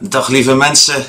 [0.00, 1.04] Dag lieve mensen.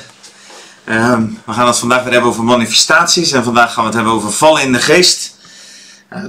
[0.84, 4.12] Ehm, we gaan het vandaag weer hebben over manifestaties en vandaag gaan we het hebben
[4.12, 5.36] over vallen in de geest.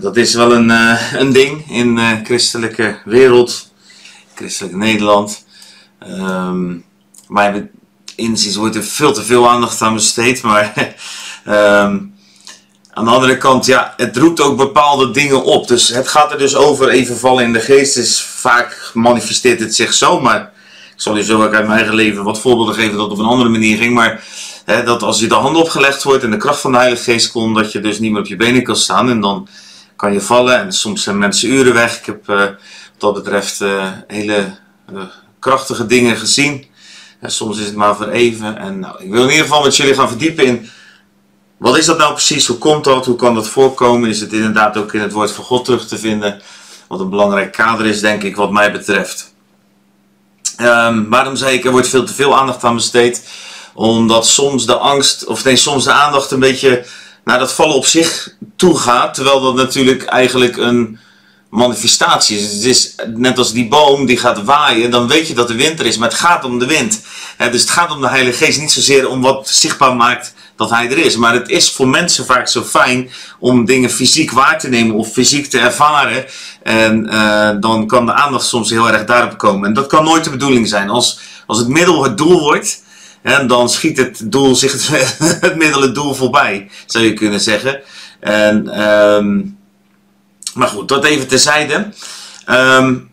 [0.01, 3.71] Dat is wel een, eh, een ding in de christelijke wereld,
[4.35, 5.45] christelijk Nederland.
[6.07, 6.85] Um,
[7.27, 7.67] maar
[8.55, 10.73] wordt er veel te veel aandacht aan besteed, maar
[11.45, 11.53] um,
[12.93, 15.67] aan de andere kant, ja, het roept ook bepaalde dingen op.
[15.67, 17.97] Dus het gaat er dus over even vallen in de geest.
[17.97, 20.50] Is vaak manifesteert het zich zo, maar
[21.01, 23.31] zal je zo ook uit mijn eigen leven wat voorbeelden geven dat het op een
[23.31, 23.93] andere manier ging.
[23.93, 24.23] Maar
[24.65, 27.31] hè, dat als je de hand opgelegd wordt en de kracht van de Heilige Geest
[27.31, 29.09] komt, dat je dus niet meer op je benen kan staan.
[29.09, 29.47] En dan
[29.95, 30.59] kan je vallen.
[30.59, 31.97] En soms zijn mensen uren weg.
[31.99, 32.55] Ik heb uh, wat
[32.97, 34.57] dat betreft uh, hele
[34.93, 35.01] uh,
[35.39, 36.65] krachtige dingen gezien.
[37.19, 38.57] En soms is het maar voor even.
[38.57, 40.69] En nou, ik wil in ieder geval met jullie gaan verdiepen in.
[41.57, 42.47] Wat is dat nou precies?
[42.47, 43.05] Hoe komt dat?
[43.05, 44.09] Hoe kan dat voorkomen?
[44.09, 46.41] Is het inderdaad ook in het woord van God terug te vinden?
[46.87, 49.30] Wat een belangrijk kader is, denk ik, wat mij betreft.
[50.61, 53.23] Um, waarom zei ik, er wordt veel te veel aandacht aan besteed?
[53.73, 56.85] Omdat soms de angst, of nee, soms de aandacht een beetje
[57.23, 59.13] naar dat vallen op zich toe gaat.
[59.13, 60.99] Terwijl dat natuurlijk eigenlijk een
[61.49, 62.53] manifestatie is.
[62.53, 65.85] Het is net als die boom die gaat waaien, dan weet je dat de winter
[65.85, 65.97] is.
[65.97, 67.01] Maar het gaat om de wind.
[67.37, 70.89] dus het gaat om de Heilige Geest, niet zozeer om wat zichtbaar maakt dat hij
[70.89, 71.15] er is.
[71.15, 73.09] Maar het is voor mensen vaak zo fijn
[73.39, 76.25] om dingen fysiek waar te nemen of fysiek te ervaren.
[76.63, 79.67] En uh, dan kan de aandacht soms heel erg daarop komen.
[79.67, 80.89] En dat kan nooit de bedoeling zijn.
[80.89, 82.83] Als, als het middel het doel wordt,
[83.21, 84.87] hè, dan schiet het doel zich
[85.41, 87.81] het, middel het doel voorbij, zou je kunnen zeggen.
[88.19, 89.57] En, um,
[90.53, 91.89] maar goed, dat even terzijde.
[92.49, 93.09] Um,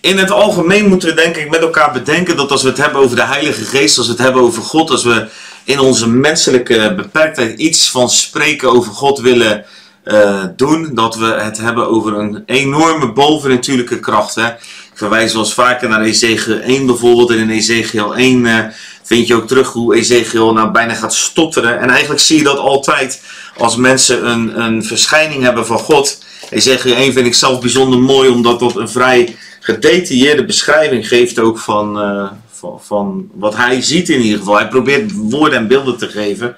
[0.00, 3.00] in het algemeen moeten we denk ik met elkaar bedenken dat als we het hebben
[3.00, 5.28] over de Heilige Geest, als we het hebben over God, als we
[5.68, 9.64] in onze menselijke beperktheid iets van spreken over God willen
[10.04, 14.34] uh, doen, dat we het hebben over een enorme bovennatuurlijke kracht.
[14.34, 14.46] Hè?
[14.46, 17.30] Ik verwijs wel eens vaker naar Ezekiel 1 bijvoorbeeld.
[17.30, 18.58] En in Ezekiel 1 uh,
[19.02, 21.80] vind je ook terug hoe Ezekiel nou bijna gaat stotteren.
[21.80, 23.22] En eigenlijk zie je dat altijd
[23.56, 26.18] als mensen een, een verschijning hebben van God.
[26.50, 31.58] Ezekiel 1 vind ik zelf bijzonder mooi, omdat dat een vrij gedetailleerde beschrijving geeft ook
[31.58, 32.30] van, uh,
[32.78, 34.56] van, wat hij ziet in ieder geval.
[34.56, 36.56] Hij probeert woorden en beelden te geven.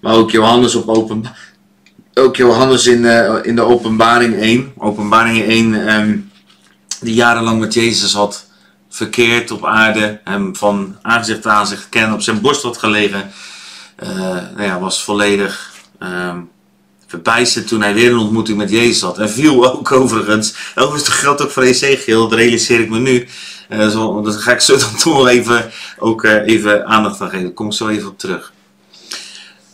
[0.00, 1.24] Maar ook Johannes op open,
[2.14, 4.72] ook Johannes in, uh, in de openbaring 1.
[4.78, 6.30] Openbaring 1 um,
[7.00, 8.46] die jarenlang met Jezus had
[8.88, 10.20] verkeerd op aarde.
[10.24, 13.30] Hem van aangezicht tot aanzicht kennen, op zijn borst had gelegen.
[14.02, 16.50] Uh, nou ja, was volledig um,
[17.06, 19.18] verbijsterd toen hij weer een ontmoeting met Jezus had.
[19.18, 20.54] En viel ook overigens.
[20.74, 23.26] Overigens geldt ook voor Ezekiel, dat realiseer ik me nu.
[23.68, 27.28] Uh, zo, daar ga ik zo dan toch nog even, ook, uh, even aandacht aan
[27.28, 27.44] geven.
[27.44, 28.52] Daar kom ik zo even op terug.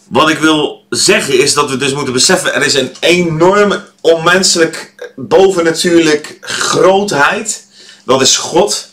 [0.08, 4.94] Wat ik wil zeggen is dat we dus moeten beseffen, er is een enorme onmenselijk,
[5.16, 7.66] bovennatuurlijk grootheid.
[8.04, 8.88] Dat is God.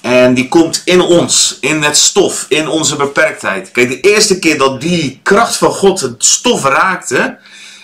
[0.00, 3.70] En die komt in ons, in het stof, in onze beperktheid.
[3.70, 7.38] Kijk, de eerste keer dat die kracht van God het stof raakte,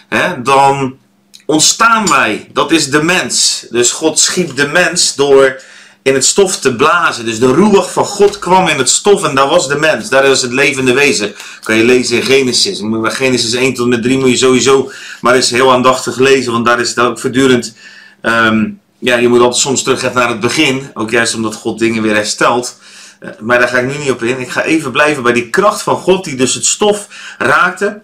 [0.09, 0.99] hè, dan
[1.47, 2.49] ontstaan wij.
[2.53, 3.67] Dat is de mens.
[3.71, 5.63] Dus God schiep de mens door
[6.05, 7.25] in het stof te blazen.
[7.25, 10.09] Dus de roerig van God kwam in het stof en daar was de mens.
[10.09, 11.35] Daar was het levende wezen.
[11.63, 12.83] Kan je lezen in Genesis.
[13.03, 16.53] Genesis 1 tot met 3 moet je sowieso maar eens heel aandachtig lezen.
[16.53, 17.75] Want daar is dat ook voortdurend...
[18.23, 20.91] Um, ja, je moet altijd soms terug naar het begin.
[20.95, 22.79] Ook juist omdat God dingen weer herstelt.
[23.21, 24.41] Uh, maar daar ga ik nu niet op in.
[24.41, 28.01] Ik ga even blijven bij die kracht van God die dus het stof raakte.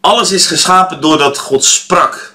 [0.00, 2.33] Alles is geschapen doordat God sprak.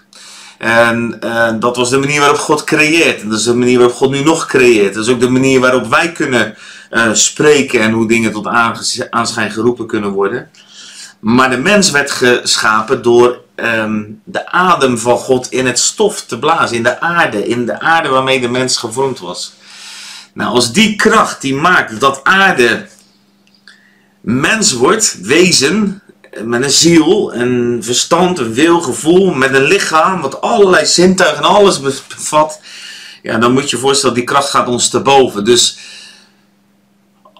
[0.59, 3.29] En uh, dat was de manier waarop God creëert.
[3.29, 4.93] Dat is de manier waarop God nu nog creëert.
[4.93, 6.57] Dat is ook de manier waarop wij kunnen
[6.91, 8.47] uh, spreken en hoe dingen tot
[9.09, 10.49] aanschijn geroepen kunnen worden.
[11.19, 16.39] Maar de mens werd geschapen door um, de adem van God in het stof te
[16.39, 19.53] blazen, in de aarde, in de aarde waarmee de mens gevormd was.
[20.33, 22.87] Nou, als die kracht die maakt dat aarde
[24.21, 26.01] mens wordt, wezen,
[26.43, 31.49] met een ziel, een verstand, een wil, gevoel, met een lichaam, wat allerlei zintuigen en
[31.49, 32.59] alles bevat,
[33.21, 35.43] ja, dan moet je je voorstellen, die kracht gaat ons te boven.
[35.43, 35.77] Dus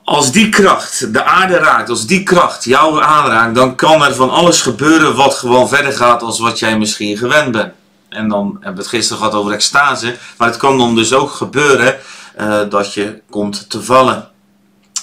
[0.04, 4.30] als die kracht de aarde raakt, als die kracht jou aanraakt, dan kan er van
[4.30, 7.74] alles gebeuren wat gewoon verder gaat als wat jij misschien gewend bent.
[8.10, 11.32] En dan hebben we het gisteren gehad over extase, maar het kan dan dus ook
[11.32, 11.98] gebeuren
[12.40, 14.28] uh, dat je komt te vallen.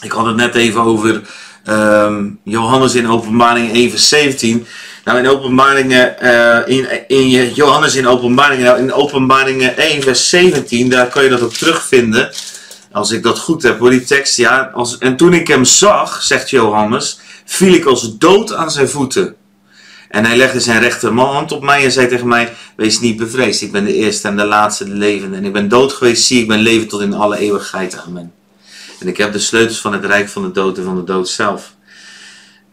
[0.00, 1.22] Ik had het net even over
[1.68, 4.66] um, Johannes in openbaring 1 vers 17.
[5.04, 10.88] Nou in openbaringen, uh, in, in Johannes in openbaringen, nou in openbaringen 1 vers 17,
[10.88, 12.30] daar kan je dat ook terugvinden.
[12.92, 14.36] Als ik dat goed heb hoor, die tekst.
[14.36, 18.88] Ja, als, en toen ik hem zag, zegt Johannes, viel ik als dood aan zijn
[18.88, 19.34] voeten.
[20.08, 23.62] En hij legde zijn rechterhand op mij en zei tegen mij, wees niet bevreesd.
[23.62, 25.36] Ik ben de eerste en de laatste de levende.
[25.36, 27.98] En ik ben dood geweest, zie ik ben leven tot in alle eeuwigheid.
[28.06, 28.32] Amen.
[29.00, 31.28] En ik heb de sleutels van het rijk van de dood en van de dood
[31.28, 31.74] zelf.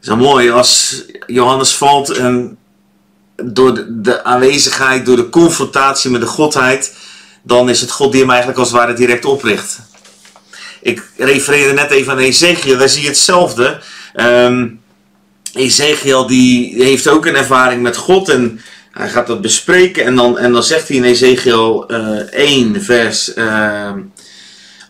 [0.02, 2.58] Wel mooi als Johannes valt en
[3.36, 6.96] door de, aanwezigheid, door de confrontatie met de godheid,
[7.42, 9.80] dan is het God die hem eigenlijk als het ware direct opricht.
[10.81, 13.81] Ik refereerde net even aan Ezekiel, daar zie je hetzelfde.
[14.16, 14.81] Um,
[15.54, 18.62] Ezekiel die heeft ook een ervaring met God en
[18.92, 23.36] hij gaat dat bespreken en dan, en dan zegt hij in Ezekiel uh, 1 vers
[23.36, 23.92] uh,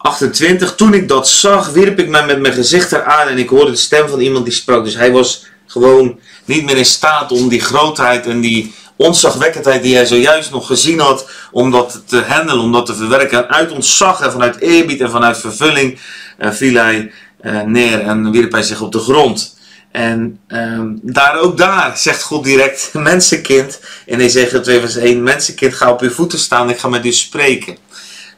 [0.03, 0.75] 28.
[0.75, 3.77] Toen ik dat zag, wierp ik mij met mijn gezicht eraan en ik hoorde de
[3.77, 4.83] stem van iemand die sprak.
[4.83, 9.95] Dus hij was gewoon niet meer in staat om die grootheid en die ontzagwekkendheid die
[9.95, 13.38] hij zojuist nog gezien had, om dat te handelen, om dat te verwerken.
[13.38, 16.00] En uit ontzag en vanuit eerbied en vanuit vervulling
[16.39, 17.11] uh, viel hij
[17.41, 19.57] uh, neer en wierp hij zich op de grond.
[19.91, 25.73] En um, daar ook daar zegt God direct, mensenkind, in Ezekiel 2 vers 1, mensenkind
[25.73, 27.77] ga op uw voeten staan, ik ga met u spreken.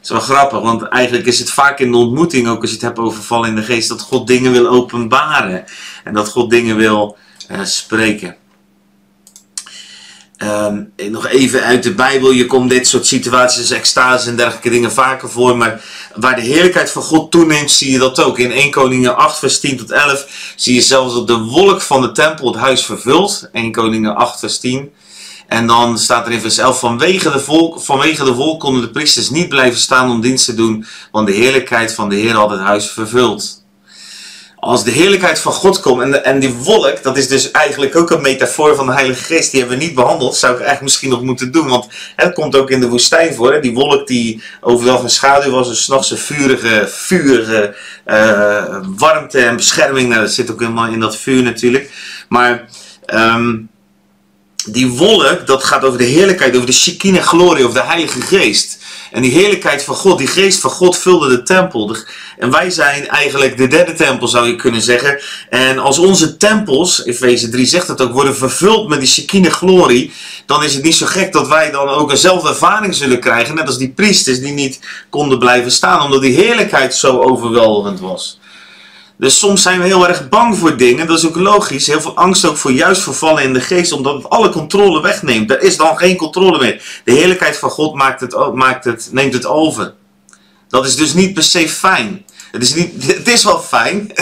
[0.06, 2.84] Is wel grappig, want eigenlijk is het vaak in de ontmoeting, ook als je het
[2.84, 5.64] hebt over vallen in de geest, dat God dingen wil openbaren.
[6.04, 7.16] En dat God dingen wil
[7.50, 8.36] uh, spreken.
[10.42, 14.92] Um, nog even uit de Bijbel, je komt dit soort situaties extase en dergelijke dingen
[14.92, 18.38] vaker voor, maar waar de heerlijkheid van God toeneemt, zie je dat ook.
[18.38, 22.00] In 1 Koningen 8 vers 10 tot 11 zie je zelfs dat de wolk van
[22.00, 23.48] de tempel het huis vervult.
[23.52, 24.92] 1 Koningen 8 vers 10.
[25.48, 28.90] En dan staat er in vers 11, vanwege de, volk, vanwege de wolk konden de
[28.90, 32.50] priesters niet blijven staan om dienst te doen, want de heerlijkheid van de Heer had
[32.50, 33.64] het huis vervuld
[34.66, 38.10] als de heerlijkheid van God komt en, en die wolk, dat is dus eigenlijk ook
[38.10, 41.10] een metafoor van de Heilige Geest, die hebben we niet behandeld, zou ik eigenlijk misschien
[41.10, 43.60] nog moeten doen, want het komt ook in de woestijn voor, hè?
[43.60, 47.76] die wolk die overdag een schaduw was, en s'nachts een vurige, vurige
[48.06, 51.90] uh, warmte en bescherming, nou, dat zit ook helemaal in dat vuur natuurlijk,
[52.28, 52.68] maar
[53.14, 53.68] um,
[54.66, 58.78] die wolk, dat gaat over de heerlijkheid, over de Shekinah glorie, over de Heilige Geest.
[59.10, 61.96] En die heerlijkheid van God, die geest van God vulde de tempel.
[62.38, 65.20] En wij zijn eigenlijk de derde tempel, zou je kunnen zeggen.
[65.50, 70.12] En als onze tempels, Efeze 3 zegt het ook, worden vervuld met die Shekinah glorie,
[70.46, 73.54] dan is het niet zo gek dat wij dan ook eenzelfde ervaring zullen krijgen.
[73.54, 74.80] Net als die priesters die niet
[75.10, 78.38] konden blijven staan, omdat die heerlijkheid zo overweldigend was.
[79.18, 81.06] Dus soms zijn we heel erg bang voor dingen.
[81.06, 81.86] Dat is ook logisch.
[81.86, 83.92] Heel veel angst ook voor juist vervallen in de geest.
[83.92, 85.50] Omdat het alle controle wegneemt.
[85.50, 87.00] Er is dan geen controle meer.
[87.04, 89.94] De heerlijkheid van God maakt het, maakt het, neemt het over.
[90.68, 92.24] Dat is dus niet per se fijn.
[92.52, 94.12] Het is, niet, het is wel fijn.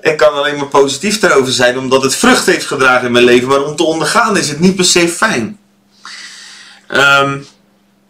[0.00, 1.78] Ik kan alleen maar positief erover zijn.
[1.78, 3.48] Omdat het vrucht heeft gedragen in mijn leven.
[3.48, 5.58] Maar om te ondergaan is het niet per se fijn.
[6.88, 7.46] Um,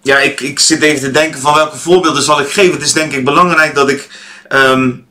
[0.03, 2.73] ja, ik, ik zit even te denken van welke voorbeelden zal ik geven.
[2.73, 4.09] Het is denk ik belangrijk dat ik...
[4.49, 5.09] Um,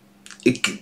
[0.55, 0.81] ik,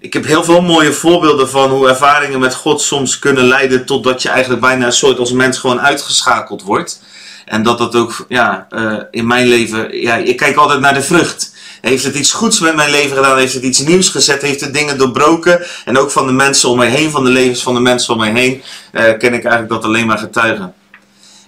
[0.00, 4.04] ik heb heel veel mooie voorbeelden van hoe ervaringen met God soms kunnen leiden tot
[4.04, 7.02] dat je eigenlijk bijna een soort als mens gewoon uitgeschakeld wordt.
[7.44, 11.02] En dat dat ook ja, uh, in mijn leven, ja, ik kijk altijd naar de
[11.02, 11.52] vrucht.
[11.80, 13.38] Heeft het iets goeds met mijn leven gedaan?
[13.38, 14.42] Heeft het iets nieuws gezet?
[14.42, 15.66] Heeft het dingen doorbroken?
[15.84, 18.18] En ook van de mensen om mij heen, van de levens van de mensen om
[18.20, 18.62] mij heen,
[18.92, 20.74] uh, ken ik eigenlijk dat alleen maar getuigen.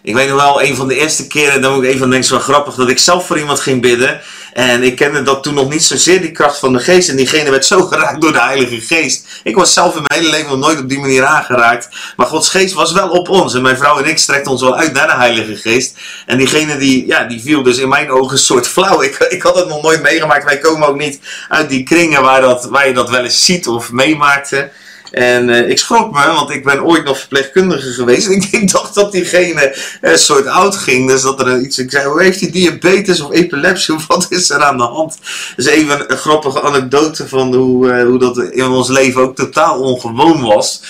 [0.07, 2.39] Ik weet nog wel, een van de eerste keren, dan moet ik even denken, zo
[2.39, 4.21] grappig, dat ik zelf voor iemand ging bidden.
[4.53, 7.09] En ik kende dat toen nog niet zozeer, die kracht van de geest.
[7.09, 9.27] En diegene werd zo geraakt door de Heilige Geest.
[9.43, 11.89] Ik was zelf in mijn hele leven nog nooit op die manier aangeraakt.
[12.17, 13.55] Maar Gods geest was wel op ons.
[13.55, 15.99] En mijn vrouw en ik strekten ons wel uit naar de Heilige Geest.
[16.27, 19.03] En diegene die, ja, die viel dus in mijn ogen een soort flauw.
[19.03, 20.45] Ik, ik had het nog nooit meegemaakt.
[20.45, 23.69] Wij komen ook niet uit die kringen waar, dat, waar je dat wel eens ziet
[23.69, 24.71] of meemaakte.
[25.17, 28.27] En uh, ik schrok me, want ik ben ooit nog verpleegkundige geweest.
[28.27, 31.09] En ik, dacht dat diegene een uh, soort oud ging.
[31.09, 31.79] Dus dat er iets.
[31.79, 33.95] Ik zei: Hoe heeft hij diabetes of epilepsie?
[33.95, 35.19] Of wat is er aan de hand?
[35.57, 39.81] Dus even een grappige anekdote van hoe, uh, hoe dat in ons leven ook totaal
[39.81, 40.83] ongewoon was.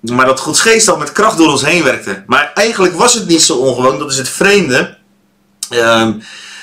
[0.00, 2.22] Maar dat Gods geest al met kracht door ons heen werkte.
[2.26, 3.98] Maar eigenlijk was het niet zo ongewoon.
[3.98, 4.96] Dat is het vreemde.
[5.70, 6.22] Um,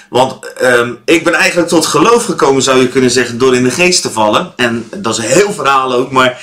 [0.10, 3.72] want um, ik ben eigenlijk tot geloof gekomen, zou je kunnen zeggen, door in de
[3.72, 4.54] geest te vallen.
[4.56, 6.42] En dat is een heel verhaal ook, maar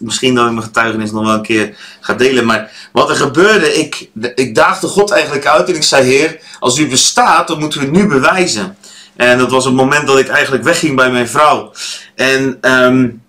[0.00, 2.44] misschien dat ik mijn getuigenis nog wel een keer ga delen.
[2.44, 6.78] Maar wat er gebeurde, ik, ik daagde God eigenlijk uit en ik zei, Heer, als
[6.78, 8.76] u bestaat, dan moeten we het nu bewijzen.
[9.16, 11.72] En dat was het moment dat ik eigenlijk wegging bij mijn vrouw.
[12.14, 13.22] En um,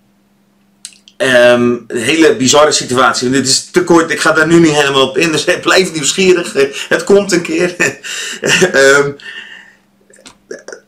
[1.22, 3.30] Um, een hele bizarre situatie.
[3.30, 5.32] dit is te kort, ik ga daar nu niet helemaal op in.
[5.32, 6.54] Dus blijf nieuwsgierig.
[6.90, 7.76] Het komt een keer.
[8.74, 9.16] um,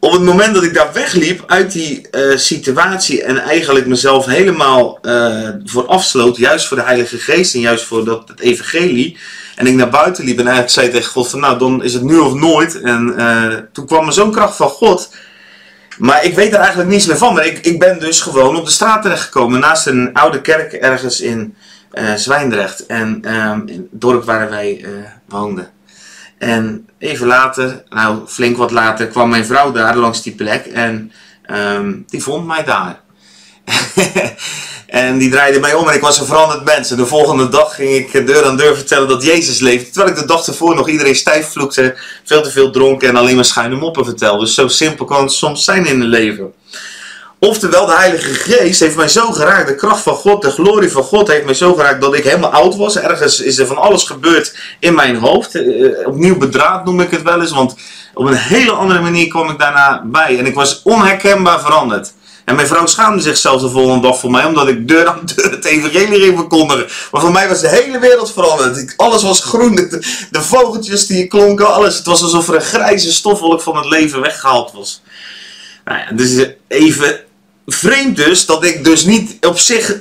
[0.03, 4.99] op het moment dat ik daar wegliep uit die uh, situatie en eigenlijk mezelf helemaal
[5.01, 9.17] uh, voor afsloot, juist voor de Heilige Geest en juist voor dat, het evangelie,
[9.55, 12.03] en ik naar buiten liep en eigenlijk zei tegen God van nou, dan is het
[12.03, 12.81] nu of nooit.
[12.81, 15.13] En uh, toen kwam er zo'n kracht van God.
[15.97, 17.33] Maar ik weet er eigenlijk niets meer van.
[17.33, 21.21] Maar ik, ik ben dus gewoon op de straat terechtgekomen naast een oude kerk ergens
[21.21, 21.55] in
[22.15, 22.85] Zwijndrecht.
[22.85, 23.21] En
[23.65, 24.85] in het dorp waar wij
[25.25, 25.69] woonden.
[26.41, 30.65] En even later, nou flink wat later, kwam mijn vrouw daar langs die plek.
[30.65, 31.11] En
[31.45, 32.99] ehm, die vond mij daar.
[34.87, 36.91] en die draaide mij om en ik was een veranderd mens.
[36.91, 39.89] En de volgende dag ging ik deur aan deur vertellen dat Jezus leefde.
[39.89, 43.35] Terwijl ik de dag ervoor nog iedereen stijf vloekte, veel te veel dronken en alleen
[43.35, 44.43] maar schuine moppen vertelde.
[44.43, 46.53] Dus zo simpel kan het soms zijn in het leven.
[47.43, 49.67] Oftewel, de Heilige Geest heeft mij zo geraakt.
[49.67, 52.51] De kracht van God, de glorie van God heeft mij zo geraakt dat ik helemaal
[52.51, 52.97] oud was.
[52.97, 55.55] Ergens is er van alles gebeurd in mijn hoofd.
[55.55, 57.51] Uh, opnieuw bedraad noem ik het wel eens.
[57.51, 57.75] Want
[58.13, 60.39] op een hele andere manier kwam ik daarna bij.
[60.39, 62.13] En ik was onherkenbaar veranderd.
[62.45, 65.51] En mijn vrouw schaamde zichzelf de volgende dag voor mij, omdat ik deur aan deur
[65.51, 66.87] het evangelie ging verkondigen.
[67.11, 68.93] Maar voor mij was de hele wereld veranderd.
[68.97, 69.87] Alles was groen, de,
[70.31, 71.97] de vogeltjes die klonken, alles.
[71.97, 75.01] Het was alsof er een grijze stofwolk van het leven weggehaald was.
[75.85, 77.29] Nou ja, dus even
[77.75, 79.97] vreemd dus, dat ik dus niet op zich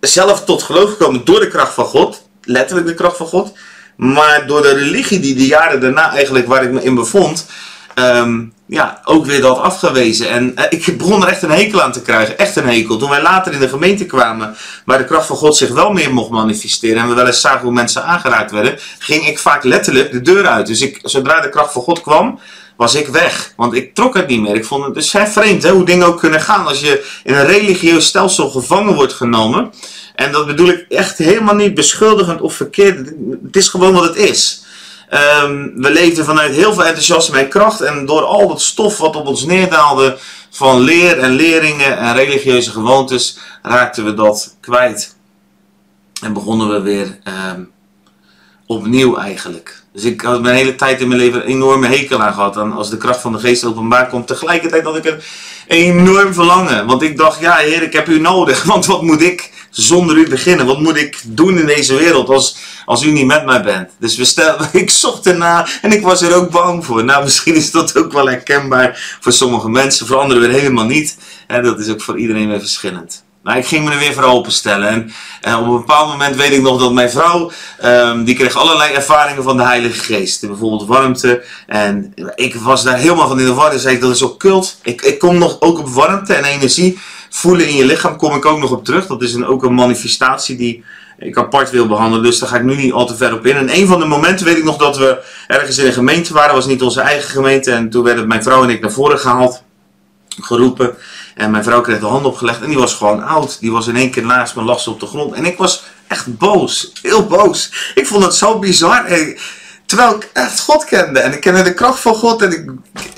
[0.00, 2.22] zelf tot geloof gekomen door de kracht van God.
[2.42, 3.52] Letterlijk de kracht van God.
[3.96, 7.46] Maar door de religie die de jaren daarna eigenlijk waar ik me in bevond,
[7.94, 10.28] ehm, ja, ook weer dat afgewezen.
[10.28, 12.38] En uh, ik begon er echt een hekel aan te krijgen.
[12.38, 12.96] Echt een hekel.
[12.96, 16.12] Toen wij later in de gemeente kwamen, waar de kracht van God zich wel meer
[16.12, 17.02] mocht manifesteren.
[17.02, 18.78] En we wel eens zagen hoe mensen aangeraakt werden.
[18.98, 20.66] Ging ik vaak letterlijk de deur uit.
[20.66, 22.38] Dus ik, zodra de kracht van God kwam,
[22.76, 23.52] was ik weg.
[23.56, 24.54] Want ik trok het niet meer.
[24.54, 26.66] Ik vond het dus vreemd hè, hoe dingen ook kunnen gaan.
[26.66, 29.72] Als je in een religieus stelsel gevangen wordt genomen.
[30.14, 33.12] En dat bedoel ik echt helemaal niet beschuldigend of verkeerd.
[33.44, 34.64] Het is gewoon wat het is.
[35.42, 37.80] Um, we leefden vanuit heel veel enthousiasme en kracht.
[37.80, 40.18] En door al dat stof wat op ons neerdaalde
[40.50, 45.16] van leer en leringen en religieuze gewoontes, raakten we dat kwijt.
[46.22, 47.18] En begonnen we weer
[47.52, 47.70] um,
[48.66, 49.83] opnieuw eigenlijk.
[49.94, 52.56] Dus ik had mijn hele tijd in mijn leven een enorme hekel aan gehad.
[52.56, 55.20] En als de kracht van de geest openbaar komt, tegelijkertijd had ik een
[55.66, 56.86] enorm verlangen.
[56.86, 58.62] Want ik dacht, ja heer, ik heb u nodig.
[58.72, 60.66] Want wat moet ik zonder u beginnen?
[60.66, 63.90] Wat moet ik doen in deze wereld als, als u niet met mij bent?
[63.98, 67.04] Dus we stel, ik zocht erna en ik was er ook bang voor.
[67.04, 71.16] Nou, misschien is dat ook wel herkenbaar voor sommige mensen, voor anderen weer helemaal niet.
[71.46, 73.24] En dat is ook voor iedereen weer verschillend.
[73.44, 74.88] Nou, ik ging me er weer voor openstellen.
[74.88, 77.50] En, en op een bepaald moment weet ik nog dat mijn vrouw,
[77.84, 80.46] um, die kreeg allerlei ervaringen van de Heilige Geest.
[80.46, 81.44] Bijvoorbeeld warmte.
[81.66, 83.72] En ik was daar helemaal van in de war.
[83.72, 84.44] En zei ik, dat is ook.
[84.82, 86.98] Ik, ik kom nog ook op warmte en energie
[87.30, 89.06] voelen in je lichaam, kom ik ook nog op terug.
[89.06, 90.84] Dat is een, ook een manifestatie die
[91.18, 92.24] ik apart wil behandelen.
[92.24, 93.56] Dus daar ga ik nu niet al te ver op in.
[93.56, 96.54] En een van de momenten weet ik nog dat we ergens in een gemeente waren.
[96.54, 97.70] was niet onze eigen gemeente.
[97.70, 99.62] En toen werden mijn vrouw en ik naar voren gehaald.
[100.40, 100.96] Geroepen.
[101.34, 103.60] En mijn vrouw kreeg de hand opgelegd en die was gewoon oud.
[103.60, 105.32] Die was in één keer naast me, lag ze op de grond.
[105.34, 107.92] En ik was echt boos, heel boos.
[107.94, 109.04] Ik vond het zo bizar.
[109.86, 112.42] terwijl ik echt God kende en ik kende de kracht van God.
[112.42, 112.70] En ik,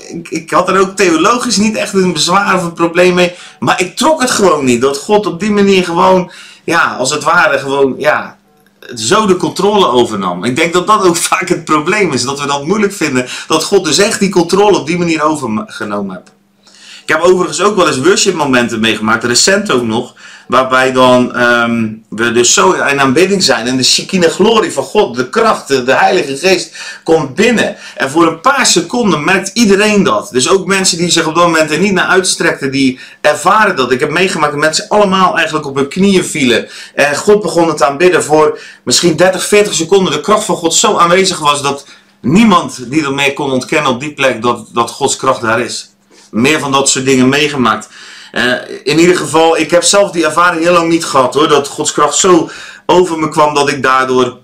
[0.07, 3.35] ik, ik, had er ook theologisch niet echt een bezwaar of een probleem mee.
[3.59, 4.81] Maar ik trok het gewoon niet.
[4.81, 6.31] Dat God op die manier gewoon,
[6.63, 8.37] ja, als het ware, gewoon, ja,
[8.95, 10.43] zo de controle overnam.
[10.43, 12.23] Ik denk dat dat ook vaak het probleem is.
[12.23, 13.27] Dat we dat moeilijk vinden.
[13.47, 16.36] Dat God dus echt die controle op die manier overgenomen heeft.
[17.07, 20.13] Ik heb overigens ook wel eens worship momenten meegemaakt, recent ook nog.
[20.47, 23.67] Waarbij dan um, we dus zo in aanbidding zijn.
[23.67, 27.75] En de Shekinah glorie van God, de kracht, de, Heilige Geest komt binnen.
[27.95, 30.29] En voor een paar seconden merkt iedereen dat.
[30.31, 33.91] Dus ook mensen die zich op dat moment er niet naar uitstrekten, die ervaren dat.
[33.91, 36.67] Ik heb meegemaakt dat mensen allemaal eigenlijk op hun knieën vielen.
[36.95, 40.13] En God begon het aanbidden voor misschien 30, 40 seconden.
[40.13, 41.85] De kracht van God zo aanwezig was dat
[42.21, 45.95] niemand die er mee kon ontkennen op die plek dat, dat Gods kracht daar is
[46.31, 47.89] meer van dat soort dingen meegemaakt.
[48.31, 48.53] Uh,
[48.83, 51.47] in ieder geval, ik heb zelf die ervaring heel lang niet gehad hoor.
[51.47, 52.49] Dat Gods kracht zo
[52.85, 54.37] over me kwam dat ik daardoor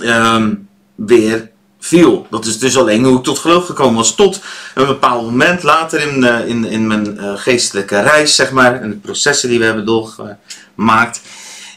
[0.00, 2.26] um, weer viel.
[2.30, 4.14] Dat is dus alleen hoe ik tot geloof gekomen was.
[4.14, 4.40] Tot
[4.74, 8.80] een bepaald moment later in, uh, in, in mijn uh, geestelijke reis, zeg maar.
[8.80, 11.20] En de processen die we hebben doorgemaakt.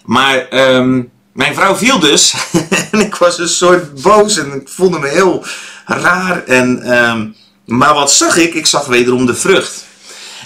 [0.05, 2.35] Maar um, mijn vrouw viel dus.
[2.91, 5.45] en ik was een soort boos en ik voelde me heel
[5.85, 6.43] raar.
[6.43, 8.53] En um, maar wat zag ik?
[8.53, 9.85] Ik zag wederom de vrucht.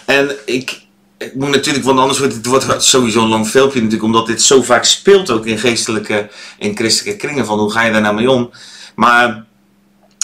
[0.06, 0.82] En ik,
[1.18, 4.42] ik moet natuurlijk, want anders wordt het wordt sowieso een lang filmpje natuurlijk, omdat dit
[4.42, 8.16] zo vaak speelt ook in geestelijke, in christelijke kringen, van hoe ga je daar nou
[8.16, 8.52] mee om.
[8.96, 9.46] Maar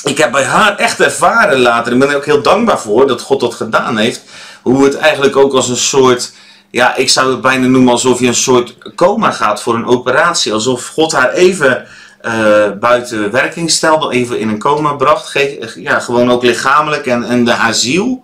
[0.04, 3.22] ik heb bij haar echt ervaren later, ik ben er ook heel dankbaar voor dat
[3.22, 4.22] God dat gedaan heeft,
[4.62, 6.34] hoe het eigenlijk ook als een soort,
[6.72, 10.54] ja, ik zou het bijna noemen alsof je een soort coma gaat voor een operatie.
[10.54, 11.88] Alsof God haar even
[12.26, 15.34] uh, buiten werking stelde, even in een coma bracht.
[15.76, 18.24] ja, gewoon ook lichamelijk en, en de asiel.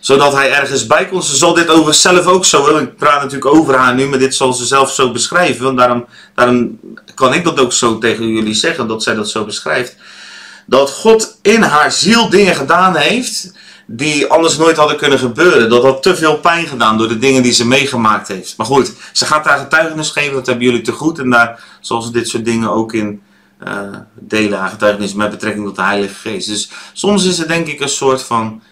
[0.00, 1.22] Zodat hij ergens bij kon.
[1.22, 2.78] Ze zal dit over zelf ook zo.
[2.78, 5.64] Ik praat natuurlijk over haar nu, maar dit zal ze zelf zo beschrijven.
[5.64, 6.80] Want daarom, daarom
[7.14, 9.96] kan ik dat ook zo tegen jullie zeggen, dat zij dat zo beschrijft.
[10.66, 13.52] Dat God in haar ziel dingen gedaan heeft
[13.86, 15.70] die anders nooit hadden kunnen gebeuren.
[15.70, 18.56] Dat had te veel pijn gedaan door de dingen die ze meegemaakt heeft.
[18.56, 21.18] Maar goed, ze gaat daar getuigenis geven, dat hebben jullie te goed.
[21.18, 23.22] En daar zal ze dit soort dingen ook in
[23.66, 26.48] uh, delen aan getuigenis met betrekking tot de Heilige Geest.
[26.48, 28.62] Dus soms is het denk ik een soort van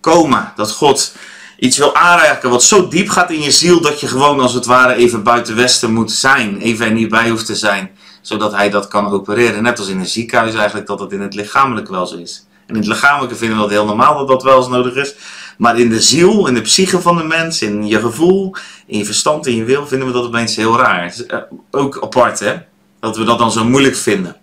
[0.00, 0.52] coma.
[0.56, 1.14] Dat God
[1.58, 4.66] iets wil aanraken wat zo diep gaat in je ziel dat je gewoon als het
[4.66, 6.58] ware even buiten Westen moet zijn.
[6.58, 7.90] Even er niet bij hoeft te zijn.
[8.20, 9.62] Zodat hij dat kan opereren.
[9.62, 12.46] Net als in een ziekenhuis eigenlijk dat het in het lichamelijk wel zo is.
[12.66, 15.14] En in het lichamelijke vinden we dat heel normaal dat dat wel eens nodig is.
[15.58, 18.54] Maar in de ziel, in de psyche van de mens, in je gevoel,
[18.86, 21.14] in je verstand, in je wil, vinden we dat opeens heel raar.
[21.26, 21.38] Eh,
[21.70, 22.56] ook apart hè.
[23.00, 24.36] Dat we dat dan zo moeilijk vinden.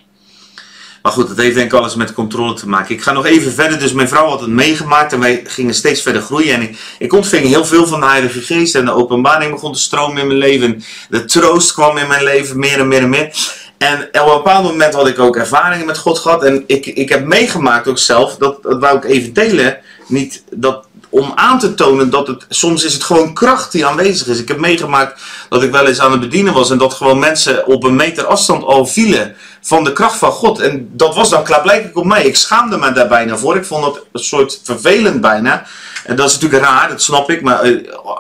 [1.01, 2.95] Maar goed, dat heeft denk ik alles met controle te maken.
[2.95, 3.79] Ik ga nog even verder.
[3.79, 6.53] Dus mijn vrouw had het meegemaakt en wij gingen steeds verder groeien.
[6.53, 8.75] En ik, ik ontving heel veel van de Heilige Geest.
[8.75, 10.83] En de openbaring begon te stromen in mijn leven.
[11.09, 13.35] De troost kwam in mijn leven meer en meer en meer.
[13.77, 16.43] En op een bepaald moment had ik ook ervaringen met God gehad.
[16.43, 19.77] En ik, ik heb meegemaakt ook zelf, dat, dat wou ik even delen.
[20.07, 24.27] Niet dat, om aan te tonen dat het, soms is het gewoon kracht die aanwezig
[24.27, 24.39] is.
[24.39, 27.67] Ik heb meegemaakt dat ik wel eens aan het bedienen was en dat gewoon mensen
[27.67, 29.35] op een meter afstand al vielen
[29.67, 30.59] van de kracht van God.
[30.59, 32.25] En dat was dan klaarblijkelijk op mij.
[32.25, 33.55] Ik schaamde me daar bijna voor.
[33.55, 35.65] Ik vond het een soort vervelend bijna.
[36.05, 37.41] En dat is natuurlijk raar, dat snap ik.
[37.41, 37.75] Maar eh,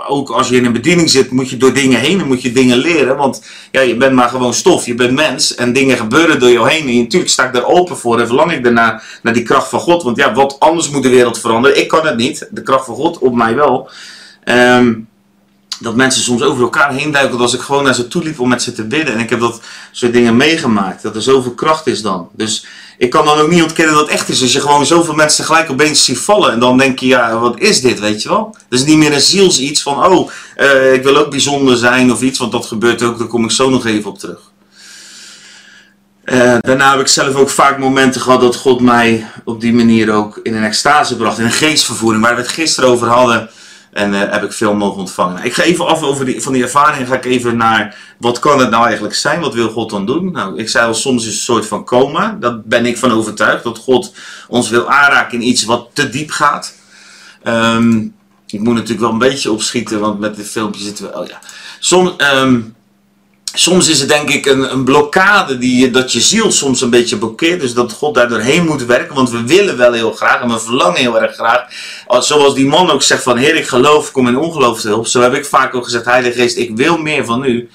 [0.07, 2.51] ook als je in een bediening zit, moet je door dingen heen en moet je
[2.51, 3.17] dingen leren.
[3.17, 5.55] Want ja, je bent maar gewoon stof, je bent mens.
[5.55, 6.87] En dingen gebeuren door jou heen.
[6.87, 9.79] En natuurlijk sta ik daar open voor en verlang ik daarna naar die kracht van
[9.79, 10.03] God.
[10.03, 11.77] Want ja, wat anders moet de wereld veranderen.
[11.77, 12.47] Ik kan het niet.
[12.51, 13.89] De kracht van God op mij wel.
[14.45, 15.07] Um,
[15.79, 18.49] dat mensen soms over elkaar heen duiken als ik gewoon naar ze toe liep om
[18.49, 19.13] met ze te bidden.
[19.13, 21.01] En ik heb dat soort dingen meegemaakt.
[21.01, 22.29] Dat er zoveel kracht is dan.
[22.33, 22.65] Dus
[22.97, 24.41] ik kan dan ook niet ontkennen dat het echt is.
[24.41, 26.51] Als je gewoon zoveel mensen tegelijk opeens ziet vallen.
[26.51, 28.55] En dan denk je, ja, wat is dit, weet je wel?
[28.69, 32.21] Is niet meer een ziels iets van, oh, uh, ik wil ook bijzonder zijn of
[32.21, 32.39] iets.
[32.39, 34.39] Want dat gebeurt ook, daar kom ik zo nog even op terug.
[36.25, 40.11] Uh, daarna heb ik zelf ook vaak momenten gehad dat God mij op die manier
[40.11, 41.37] ook in een extase bracht.
[41.37, 43.49] In een geestvervoering, waar we het gisteren over hadden.
[43.97, 45.43] En uh, heb ik veel mogen ontvangen.
[45.43, 47.07] Ik ga even af over die, van die ervaring.
[47.07, 49.39] Ga ik even naar wat kan het nou eigenlijk zijn?
[49.39, 50.31] Wat wil God dan doen?
[50.31, 52.37] Nou, ik zei al, soms is het een soort van coma.
[52.39, 53.63] Daar ben ik van overtuigd.
[53.63, 54.13] Dat God
[54.47, 56.73] ons wil aanraken in iets wat te diep gaat.
[57.43, 58.15] Um,
[58.47, 61.19] ik moet natuurlijk wel een beetje opschieten, want met dit filmpje zitten we.
[61.19, 61.39] Oh ja.
[61.79, 62.75] Soms, um,
[63.53, 67.17] soms is het denk ik een, een blokkade die, dat je ziel soms een beetje
[67.17, 67.59] blokkeert.
[67.59, 69.15] Dus dat God daar doorheen moet werken.
[69.15, 71.65] Want we willen wel heel graag en we verlangen heel erg graag.
[72.19, 75.07] Zoals die man ook zegt van Heer ik geloof, kom in ongeloof te hulp.
[75.07, 77.69] Zo heb ik vaak ook gezegd Heilige Geest ik wil meer van u.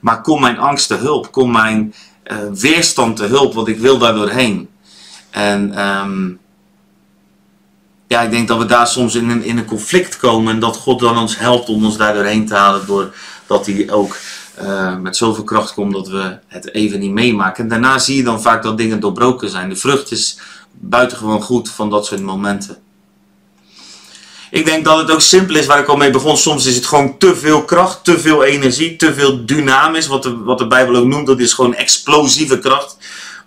[0.00, 1.32] Maar kom mijn angst te hulp.
[1.32, 1.94] Kom mijn
[2.26, 3.54] uh, weerstand te hulp.
[3.54, 4.68] Want ik wil daar doorheen.
[5.30, 6.38] En um,
[8.08, 10.54] ja, ik denk dat we daar soms in een, in een conflict komen.
[10.54, 12.86] En dat God dan ons helpt om ons daar doorheen te halen.
[12.86, 14.16] Doordat hij ook
[14.62, 17.62] uh, met zoveel kracht komt dat we het even niet meemaken.
[17.62, 19.68] En daarna zie je dan vaak dat dingen doorbroken zijn.
[19.68, 20.38] De vrucht is
[20.72, 22.78] buitengewoon goed van dat soort momenten.
[24.50, 26.36] Ik denk dat het ook simpel is waar ik al mee begon.
[26.36, 30.06] Soms is het gewoon te veel kracht, te veel energie, te veel dynamisch.
[30.06, 32.96] Wat de, wat de Bijbel ook noemt, dat is gewoon explosieve kracht.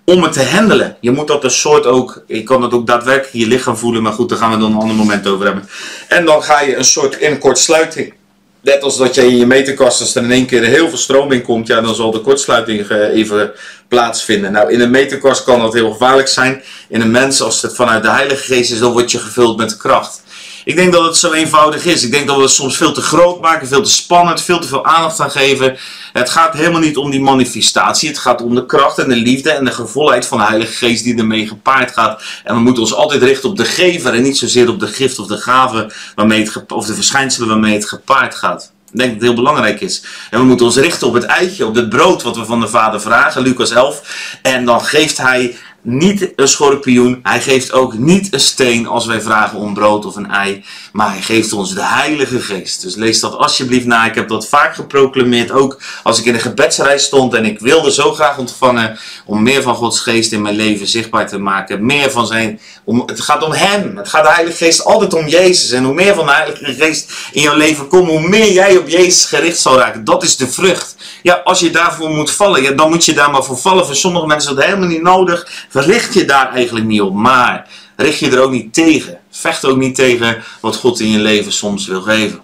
[0.06, 0.98] Om het te handelen.
[1.02, 4.04] Je moet dat een soort ook, je kan dat ook daadwerkelijk in je lichaam voelen.
[4.04, 5.70] Maar goed, daar gaan we dan een ander moment over hebben.
[6.08, 8.14] En dan ga je een soort in kortsluiting
[8.62, 11.32] Net als dat je in je meterkast, als er in één keer heel veel stroom
[11.32, 13.52] in komt, ja, dan zal de kortsluiting eh, even
[13.88, 14.52] plaatsvinden.
[14.52, 16.64] Nou, in een meterkast kan dat heel gevaarlijk zijn.
[16.90, 19.78] In een mens, als het vanuit de Heilige Geest is, dan word je gevuld met
[19.78, 20.22] kracht.
[20.68, 22.04] Ik denk dat het zo eenvoudig is.
[22.04, 24.68] Ik denk dat we het soms veel te groot maken, veel te spannend, veel te
[24.68, 25.78] veel aandacht aan geven.
[26.14, 28.10] Het gaat helemaal niet om die manifestatie.
[28.10, 31.04] Het gaat om de kracht en de liefde en de gevolheid van de Heilige Geest
[31.04, 32.24] die ermee gepaard gaat.
[32.44, 35.20] En we moeten ons altijd richten op de gever en niet zozeer op de gift
[35.20, 38.72] of de gave waarmee het, of de verschijnselen waarmee het gepaard gaat.
[38.92, 40.04] Ik denk dat het heel belangrijk is.
[40.30, 42.68] En we moeten ons richten op het eitje, op het brood wat we van de
[42.68, 44.02] Vader vragen, Lucas 11.
[44.42, 45.56] En dan geeft hij
[45.90, 47.20] niet een schorpioen.
[47.24, 50.64] Hij geeft ook niet een steen als wij vragen om brood of een ei.
[50.92, 52.82] Maar hij geeft ons de Heilige Geest.
[52.82, 54.06] Dus lees dat alsjeblieft na.
[54.06, 55.52] Ik heb dat vaak geproclameerd.
[55.52, 59.00] Ook als ik in de gebedsreis stond en ik wilde zo graag ontvangen.
[59.26, 61.86] Om meer van Gods Geest in mijn leven zichtbaar te maken.
[61.86, 62.60] Meer van zijn.
[62.84, 63.98] Om, het gaat om Hem.
[63.98, 65.72] Het gaat de Heilige Geest altijd om Jezus.
[65.72, 68.88] En hoe meer van de Heilige Geest in jouw leven komt, hoe meer jij op
[68.88, 70.04] Jezus gericht zal raken.
[70.04, 70.96] Dat is de vrucht.
[71.22, 73.86] Ja, als je daarvoor moet vallen, ja, dan moet je daar maar voor vallen.
[73.86, 75.48] Voor sommige mensen is dat helemaal niet nodig.
[75.84, 77.14] Verricht je daar eigenlijk niet op.
[77.14, 79.20] Maar richt je er ook niet tegen.
[79.32, 82.42] Vecht ook niet tegen wat God in je leven soms wil geven.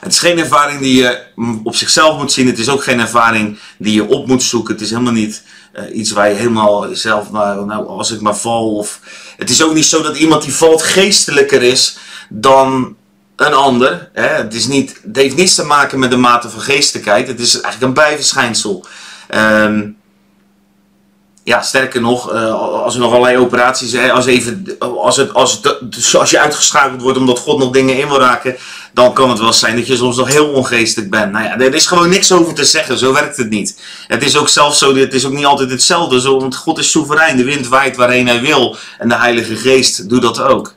[0.00, 1.24] Het is geen ervaring die je
[1.64, 2.46] op zichzelf moet zien.
[2.46, 4.72] Het is ook geen ervaring die je op moet zoeken.
[4.72, 5.42] Het is helemaal niet
[5.74, 8.86] uh, iets waar je helemaal zelf, nou, nou, als ik maar val.
[9.36, 12.96] Het is ook niet zo dat iemand die valt geestelijker is dan
[13.36, 14.10] een ander.
[14.12, 14.26] Hè?
[14.26, 17.28] Het, is niet, het heeft niets te maken met de mate van geestelijkheid.
[17.28, 18.86] Het is eigenlijk een bijverschijnsel.
[19.34, 20.00] Um,
[21.44, 26.14] ja, sterker nog, uh, als er nog allerlei operaties, als, even, als, het, als, het,
[26.14, 28.56] als je uitgeschakeld wordt omdat God nog dingen in wil raken,
[28.94, 31.32] dan kan het wel zijn dat je soms nog heel ongeestelijk bent.
[31.32, 33.80] Nou ja, er is gewoon niks over te zeggen, zo werkt het niet.
[34.06, 36.90] Het is ook zelfs zo, het is ook niet altijd hetzelfde, zo, want God is
[36.90, 40.74] soeverein, de wind waait waarheen hij wil en de Heilige Geest doet dat ook.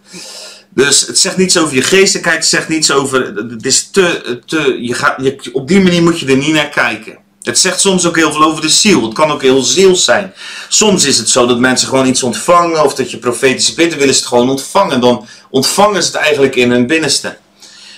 [0.75, 3.25] Dus het zegt niets over je geestelijkheid, het zegt niets over.
[3.49, 4.39] Het is te.
[4.45, 7.17] te je gaat, je, op die manier moet je er niet naar kijken.
[7.45, 9.01] Het zegt soms ook heel veel over de ziel.
[9.03, 10.33] Het kan ook heel ziels zijn.
[10.69, 12.83] Soms is het zo dat mensen gewoon iets ontvangen.
[12.83, 15.01] Of dat je profetische bidden willen ze het gewoon ontvangen.
[15.01, 17.37] Dan ontvangen ze het eigenlijk in hun binnenste.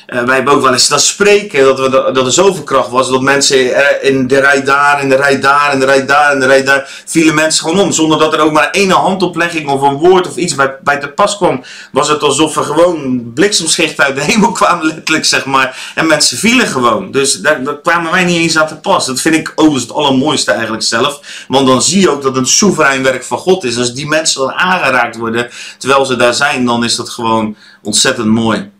[0.07, 3.09] Uh, wij hebben ook wel eens dat spreken, dat, we, dat er zoveel kracht was,
[3.09, 6.39] dat mensen in de rij daar, in de rij daar, in de rij daar, in
[6.39, 7.91] de rij daar, vielen mensen gewoon om.
[7.91, 11.07] Zonder dat er ook maar één handoplegging of een woord of iets bij, bij te
[11.07, 15.91] pas kwam, was het alsof er gewoon bliksemschichten uit de hemel kwamen, letterlijk zeg maar.
[15.95, 17.11] En mensen vielen gewoon.
[17.11, 19.05] Dus daar, daar kwamen wij niet eens aan te pas.
[19.05, 21.45] Dat vind ik overigens het allermooiste eigenlijk zelf.
[21.47, 23.77] Want dan zie je ook dat het soeverein werk van God is.
[23.77, 28.27] Als die mensen dan aangeraakt worden, terwijl ze daar zijn, dan is dat gewoon ontzettend
[28.27, 28.75] mooi.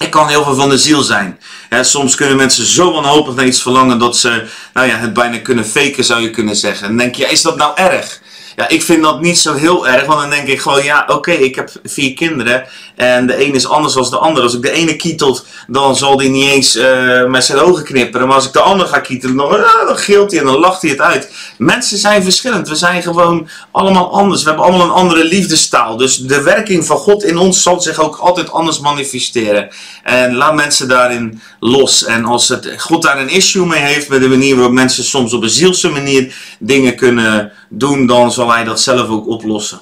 [0.00, 1.38] Het kan heel veel van de ziel zijn.
[1.80, 5.66] soms kunnen mensen zo wanhopig naar iets verlangen dat ze nou ja, het bijna kunnen
[5.66, 6.88] faken, zou je kunnen zeggen.
[6.88, 8.20] En denk je, is dat nou erg?
[8.56, 11.30] Ja, ik vind dat niet zo heel erg, want dan denk ik gewoon, ja, oké,
[11.30, 12.66] ik heb vier kinderen
[13.00, 14.42] en de een is anders dan de ander.
[14.42, 18.26] Als ik de ene kietelt, dan zal die niet eens uh, met zijn ogen knipperen.
[18.26, 20.90] Maar als ik de ander ga kietelen, dan, uh, gilt hij en dan lacht hij
[20.90, 21.32] het uit.
[21.58, 22.68] Mensen zijn verschillend.
[22.68, 24.42] We zijn gewoon allemaal anders.
[24.42, 25.96] We hebben allemaal een andere liefdestaal.
[25.96, 29.68] Dus de werking van God in ons zal zich ook altijd anders manifesteren.
[30.02, 32.04] En laat mensen daarin los.
[32.04, 35.32] En als het, God daar een issue mee heeft met de manier waarop mensen soms
[35.32, 39.80] op een zielse manier dingen kunnen doen, dan zal hij dat zelf ook oplossen.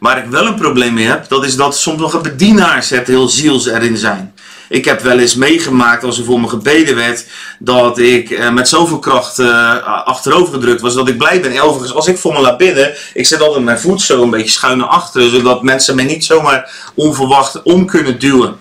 [0.00, 3.66] Waar ik wel een probleem mee heb, dat is dat een bedienaars het heel ziels
[3.66, 4.34] erin zijn.
[4.68, 7.26] Ik heb wel eens meegemaakt als er voor me gebeden werd
[7.58, 11.60] dat ik eh, met zoveel kracht uh, achterover gedrukt was dat ik blij ben.
[11.60, 14.50] Overigens, als ik voor me laat bidden, ik zet altijd mijn voet zo een beetje
[14.50, 18.56] schuin naar achteren, zodat mensen mij niet zomaar onverwacht om kunnen duwen.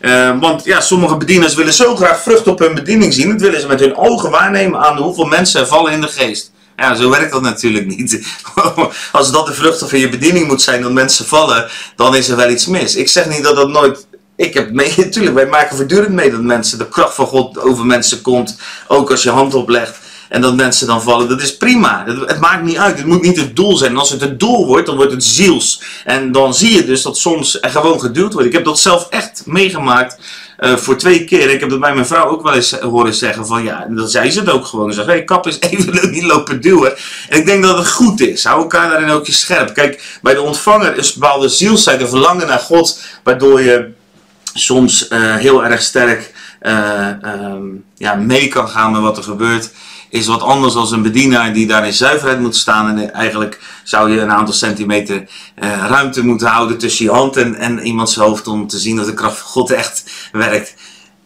[0.00, 3.28] Uh, want ja, sommige bedieners willen zo graag vrucht op hun bediening zien.
[3.28, 6.52] Dat willen ze met hun ogen waarnemen aan hoeveel mensen vallen in de geest.
[6.76, 8.26] Ja, zo werkt dat natuurlijk niet.
[9.12, 12.36] Als dat de vrucht van je bediening moet zijn dat mensen vallen, dan is er
[12.36, 12.96] wel iets mis.
[12.96, 14.06] Ik zeg niet dat dat nooit.
[14.36, 17.86] Ik heb mee, natuurlijk, wij maken voortdurend mee dat mensen, de kracht van God over
[17.86, 18.56] mensen komt.
[18.88, 19.98] Ook als je hand oplegt
[20.32, 21.28] en dat mensen dan vallen.
[21.28, 22.04] Dat is prima.
[22.06, 22.96] Het, maakt niet uit.
[22.98, 23.90] Het moet niet het doel zijn.
[23.90, 25.82] En als het het doel wordt, dan wordt het ziels.
[26.04, 28.48] En dan zie je dus dat soms er gewoon geduwd wordt.
[28.48, 30.18] Ik heb dat zelf echt meegemaakt
[30.62, 31.50] uh, voor twee keer.
[31.50, 34.08] Ik heb dat bij mijn vrouw ook wel eens horen zeggen van ja, en dan
[34.08, 34.92] zei ze het ook gewoon.
[34.92, 36.92] Ze zei, hey, kap is even niet lopen duwen.
[37.28, 38.44] En ik denk dat het goed is.
[38.44, 39.74] Hou elkaar daarin ook je scherp.
[39.74, 43.90] Kijk, bij de ontvanger is bepaalde zielsheid, verlangen naar God, waardoor je
[44.54, 49.70] soms uh, heel erg sterk uh, um, ja, mee kan gaan met wat er gebeurt
[50.12, 52.98] is wat anders dan een bedienaar die daar in zuiverheid moet staan.
[52.98, 57.54] En eigenlijk zou je een aantal centimeter uh, ruimte moeten houden tussen je hand en,
[57.54, 60.74] en iemands hoofd om te zien dat de kracht van God echt werkt.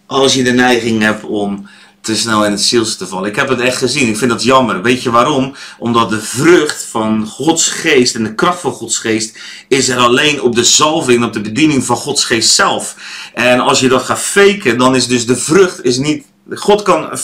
[0.07, 1.68] Als je de neiging hebt om
[2.01, 3.29] te snel in het ziels te vallen.
[3.29, 4.09] Ik heb het echt gezien.
[4.09, 4.83] Ik vind dat jammer.
[4.83, 5.55] Weet je waarom?
[5.79, 10.42] Omdat de vrucht van Gods geest en de kracht van Gods geest is er alleen
[10.42, 12.96] op de zalving, op de bediening van Gods geest zelf.
[13.35, 16.25] En als je dat gaat faken, dan is dus de vrucht is niet.
[16.51, 17.18] God kan,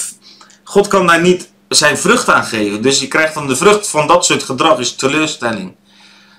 [0.65, 2.83] God kan daar niet zijn vrucht aan geven.
[2.83, 5.75] Dus je krijgt dan de vrucht van dat soort gedrag is teleurstelling.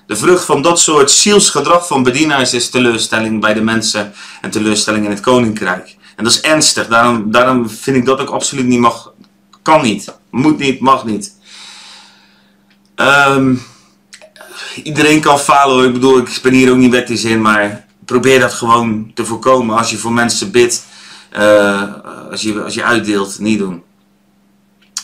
[0.07, 5.05] De vrucht van dat soort zielsgedrag van bedienaars is teleurstelling bij de mensen en teleurstelling
[5.05, 5.95] in het koninkrijk.
[6.15, 6.87] En dat is ernstig.
[6.87, 9.11] Daarom, daarom vind ik dat ook absoluut niet mag.
[9.61, 10.17] Kan niet.
[10.31, 11.33] Moet niet, mag niet.
[12.95, 13.63] Um,
[14.83, 15.85] iedereen kan falen hoor.
[15.85, 19.77] Ik bedoel, ik ben hier ook niet wettisch in, maar probeer dat gewoon te voorkomen
[19.77, 20.85] als je voor mensen bidt.
[21.37, 21.83] Uh,
[22.31, 23.83] als, je, als je uitdeelt, niet doen.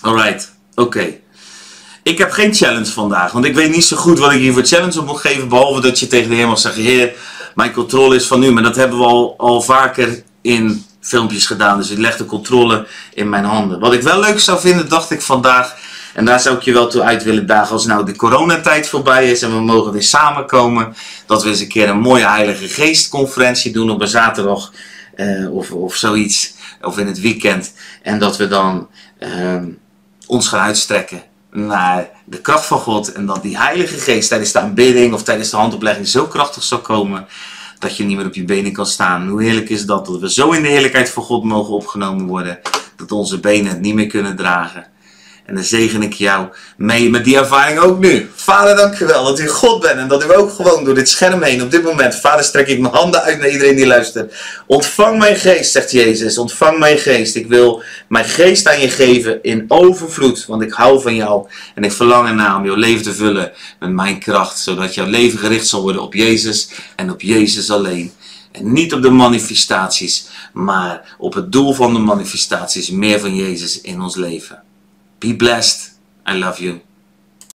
[0.02, 1.18] Alright, oké.
[2.04, 4.66] Ik heb geen challenge vandaag, want ik weet niet zo goed wat ik hier voor
[4.66, 5.50] challenge op moet geven.
[5.50, 7.14] Behalve dat je tegen de hemel zegt: Heer,
[7.56, 8.52] mijn controle is van u.
[8.52, 11.78] Maar dat hebben we al, al vaker in filmpjes gedaan.
[11.78, 13.80] Dus ik leg de controle in mijn handen.
[13.80, 15.76] Wat ik wel leuk zou vinden, dacht ik vandaag.
[16.14, 19.32] En daar zou ik je wel toe uit willen dagen als nou de coronatijd voorbij
[19.32, 20.96] is en we mogen weer samenkomen.
[21.26, 24.72] Dat we eens een keer een mooie Heilige Geestconferentie doen op een zaterdag
[25.16, 26.54] uh, of, of zoiets.
[26.82, 27.74] Of in het weekend.
[28.02, 28.88] En dat we dan
[29.20, 29.56] uh,
[30.30, 33.12] ons gaan uitstrekken naar de kracht van God.
[33.12, 36.80] En dat die Heilige Geest tijdens de aanbidding of tijdens de handoplegging zo krachtig zal
[36.80, 37.28] komen.
[37.80, 39.28] Dat je niet meer op je benen kan staan.
[39.28, 40.06] Hoe heerlijk is dat?
[40.06, 42.60] Dat we zo in de heerlijkheid van God mogen opgenomen worden.
[42.96, 44.86] Dat onze benen het niet meer kunnen dragen.
[45.50, 48.30] En dan zegen ik jou mee met die ervaring ook nu.
[48.36, 51.10] Vader, dank u wel dat u God bent en dat u ook gewoon door dit
[51.10, 52.16] scherm heen op dit moment.
[52.16, 54.34] Vader, strek ik mijn handen uit naar iedereen die luistert.
[54.68, 56.38] Ontvang mijn geest, zegt Jezus.
[56.38, 57.36] Ontvang mijn geest.
[57.36, 61.48] Ik wil mijn geest aan je geven in overvloed, want ik hou van jou.
[61.76, 65.40] En ik verlang ernaar om jouw leven te vullen met mijn kracht, zodat jouw leven
[65.40, 68.12] gericht zal worden op Jezus en op Jezus alleen.
[68.52, 73.82] En niet op de manifestaties, maar op het doel van de manifestaties, meer van Jezus
[73.82, 74.68] in ons leven.
[75.20, 75.98] Be blessed.
[76.26, 76.82] I love you.